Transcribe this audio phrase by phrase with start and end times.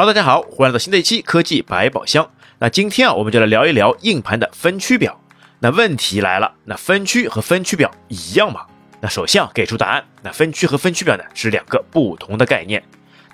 [0.00, 2.26] Hello，大家好，欢迎来到新的一期科技百宝箱。
[2.58, 5.20] 那今天啊，我们就来聊一聊硬盘的分区表。
[5.58, 8.62] 那问题来了，那分区和分区表一样吗？
[9.02, 10.02] 那首先啊，给出答案。
[10.22, 12.82] 那分区和分区表呢是两个不同的概念。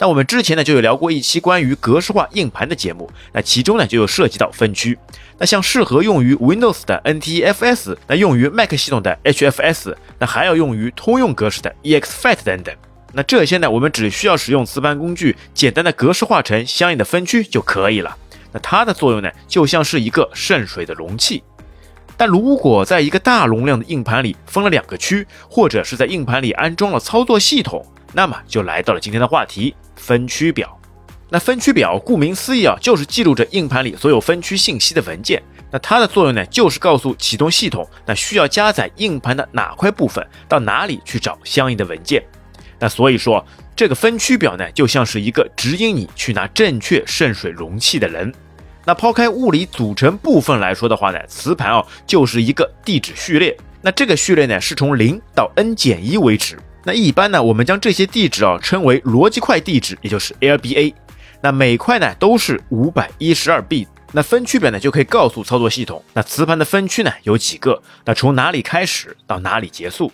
[0.01, 4.99] 那我们之前呢就有聊过一期关于格式化硬盘的节目，那其中呢就有涉及到分区。
[5.39, 12.75] 那像适合用于 Windows 的 NTFS，那用于 Mac 系统的 HFS，那还要用于通用格式的 EXFAT 等等。
[13.17, 18.15] 那这些呢，我们只需要使用磁盘工具，简单的格式化成相应的分区就可以了。
[18.53, 21.43] 那它的作用呢，就像是一个渗水的容器。
[22.19, 30.79] 但如果在一个大容量的硬盘里分了两个区，或者是在硬盘里安装了操作系统，那么就来到了今天的话题——分区表。
[31.31, 35.43] 那分区表顾名思义啊，就是记录着硬盘里所有分区信息的文件。
[35.71, 42.23] 那它的作用呢，就是告诉启动系统，那需要加载硬盘的哪块部分，到哪里去找相应的文件。
[42.79, 48.33] 那所以说，这个分区表呢，就像是一个指引你去拿正确渗水容器的人。
[48.85, 53.57] 那抛开物理组成部分来说的话呢，磁盘哦就是一个地址序列。
[53.83, 56.59] 那这个序列呢，是从零到 n 减一为止。
[56.85, 60.95] 那一般呢，我们将这些地址啊称为逻辑块地址，也就是 LBA。
[61.41, 63.89] 那每块呢都是五百一十二 B。
[64.13, 67.83] 那分区表呢就可以告诉操作系统，那磁盘的分区呢有几个？
[68.05, 70.13] 那从哪里开始到哪里结束？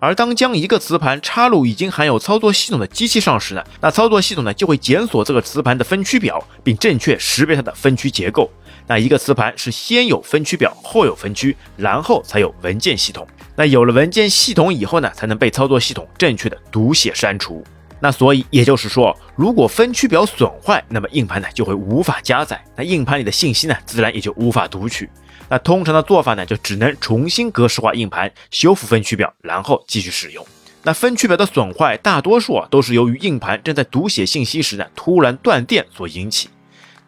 [0.00, 8.48] 而当将一个磁盘插入已经含有操作系统的机器上时呢，那操作系统呢就会检索这个磁盘的分区表，并正确识别它的分区结构。
[8.86, 13.26] 那一个磁盘是先有分区表，后有分区，然后才有文件系统。
[13.56, 17.64] 那有了文件系统以后呢，才能被操作系统正确的读写删除。
[18.00, 25.08] 那所以也就是说，如果分区表损坏，那么硬盘呢就会无法加载，那硬盘里的信息呢自然也就无法读取。
[25.48, 30.46] 那通常的做法呢，就只能重新格式化硬盘，修复分区表，然后继续使用。
[30.82, 36.50] 那分区表的损坏，大多数啊都是由于硬盘正在读写信息时呢突然断电所引起。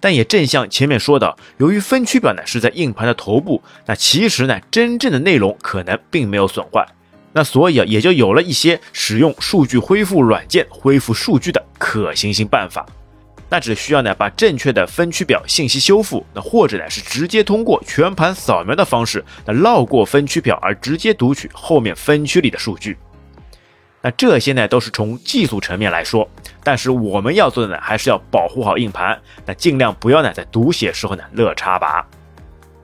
[0.01, 6.87] 但也正像前面说的，由于分区表呢是在硬盘的头部，那其实呢真正的内容可能并没有损坏。
[7.33, 12.85] 那所以啊也就有了一些使用数据恢复软件恢复数据的可行性办法。
[13.49, 22.97] 那只需要呢把正确的分区表信息修复，那或者呢是直接通过全盘扫描的方式，那绕过分区表而直接读取后面分区里的数据。
[24.03, 26.29] 那这些呢都是从技术层面来说，
[26.63, 32.07] 但是我们要做的呢还是要保护好硬盘，那尽量不要呢在读写时候呢乐插拔。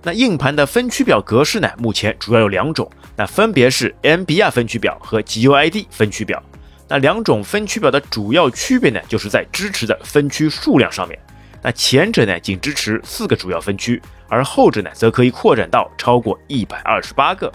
[0.03, 6.43] 那硬盘的分区表格式呢目前主要有两种，那分别是 MBR 分区表和 GUID 分区表。
[6.89, 11.19] 那两种分区表的主要区别呢，就是在支持的分区数量上面。
[11.63, 17.53] 那前者呢，仅支持四个主要分区，而后者呢，则可以扩展到超过一百二十八个。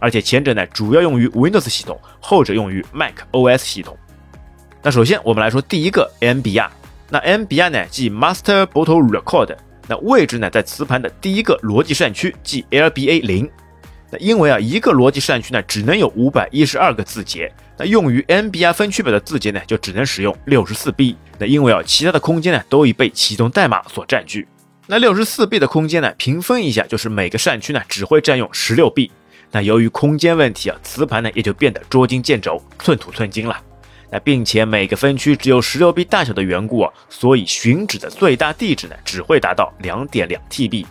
[0.00, 3.96] 而且前者呢，主要用于 Windows 系统，后者用于 Mac OS 系统。
[4.82, 6.68] 那首先我们来说第一个 MBR。
[7.08, 9.56] 那 MBR 呢，即 Master Bottle Record。
[9.88, 13.48] 那位置呢，在磁盘的第一个逻辑扇区，即 LBA 零。
[14.10, 17.52] 那因为啊，一个逻辑扇区呢，只能有五百一十二个字节。
[17.76, 21.16] 那用于 MBR 分区表的字节呢，就只能使用六十四 B。
[21.38, 24.46] 那因为啊，其他的空间呢，都已被启动代码所占据。
[24.86, 29.10] 那六十四 B 的空间呢，平分一下，就是每个扇区呢，只会占用十六 B。
[29.50, 33.60] 那由于空间问题啊，磁盘呢，也就变得捉襟见肘、寸土寸金了。
[34.10, 40.86] 那并且每个分区只有十六 B 大小的缘故啊，所以寻址的最大地址呢，只会达到两点两 TB。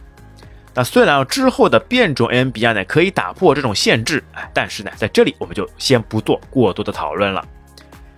[0.74, 7.48] 那虽然之后的变种 N B R 呢可以打破这种限制，哎，但是呢在这里我们就先不做过多的讨论了。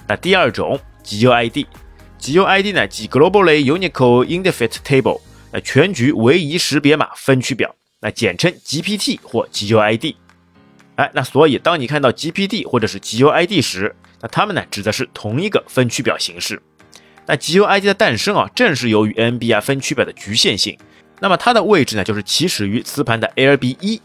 [0.08, 5.22] 那第二种 GUID，GUID 呢即 Globally Unique Indexed Table，
[5.52, 10.16] 那全局唯一识别码分区表，那简称 GPT 或 GUID。
[10.96, 16.62] 哎，那所以当你看到 GPT 或者是 GUID 时，那它们呢指的是同一个分区表形式。
[17.26, 20.78] 那 GUID 的诞生啊正是由于 MBR 分区表的局限性。
[21.20, 24.00] 那么它的位置呢，就是起始于磁盘的 LB 一，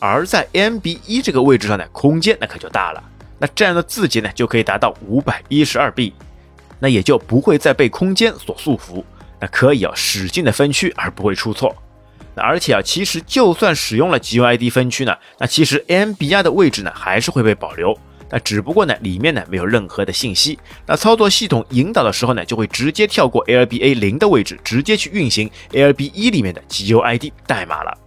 [0.00, 3.02] 而在 MB 一这个位置上呢，空间那可就大了，
[3.38, 6.12] 那这样的字节呢就可以达到五百一十二 B，
[6.80, 9.04] 那也就不会再被空间所束缚，
[9.40, 11.74] 那可以啊使劲的分区而不会出错，
[12.34, 17.96] 那而且啊其实就算使用了 GUID 分区呢，那其实 MBR 的位置呢还是会被保留。
[18.30, 20.58] 那只不过呢，里面呢没有任何的信息。
[20.86, 27.98] 那操作系统引导的时候呢，就会直接跳过 LBA 零的位置，直接去运行 LB 一里面的 GUID 代码了。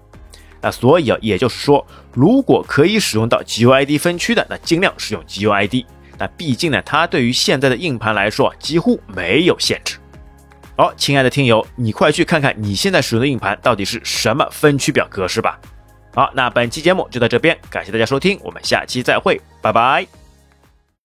[0.62, 1.84] 那所以啊，也就是说，
[2.14, 5.86] 如果可以使用到 GUID 分区的，那尽量使用 GUID。
[6.20, 9.98] 那毕竟呢，它对于现在的硬盘来说几乎没有限制。
[10.78, 15.60] 好，亲爱的听友，你快去看看你现在使用的硬盘到底是什么分区表格式吧。
[16.14, 20.21] 好，那本期节目就到这边，感谢大家收听，我们下期再会，拜拜。